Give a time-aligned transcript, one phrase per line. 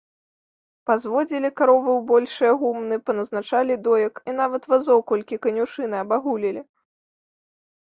[0.89, 6.61] Пазводзілі каровы ў большыя гумны, паназначалі доек і нават вазоў колькі канюшыны абагулілі.